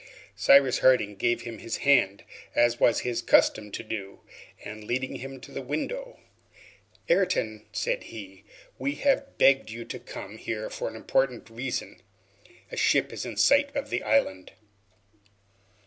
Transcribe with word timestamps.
Cyrus 0.35 0.79
Harding 0.79 1.13
gave 1.15 1.43
him 1.43 1.59
his 1.59 1.77
hand, 1.85 2.23
as 2.55 2.79
was 2.79 3.01
his 3.01 3.21
custom 3.21 3.69
to 3.73 3.83
do, 3.83 4.21
and, 4.65 4.83
leading 4.83 5.17
him 5.17 5.39
to 5.41 5.51
the 5.51 5.61
window, 5.61 6.19
"Ayrton," 7.07 7.67
said 7.71 8.05
he, 8.05 8.43
"we 8.79 8.95
have 8.95 9.37
begged 9.37 9.69
you 9.69 9.85
to 9.85 9.99
come 9.99 10.37
here 10.39 10.71
for 10.71 10.87
an 10.87 10.95
important 10.95 11.51
reason. 11.51 12.01
A 12.71 12.75
ship 12.77 13.13
is 13.13 13.27
in 13.27 13.37
sight 13.37 13.75
of 13.75 13.91
the 13.91 14.01
island." 14.01 14.53